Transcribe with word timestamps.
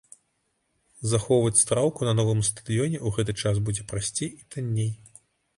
Захоўваць 1.11 1.65
траўку 1.71 2.01
на 2.09 2.13
новым 2.21 2.41
стадыёне 2.49 2.97
ў 3.05 3.15
гэты 3.19 3.33
час 3.45 3.55
будзе 3.69 3.87
прасцей 3.93 4.29
і 4.39 4.49
танней. 4.57 4.91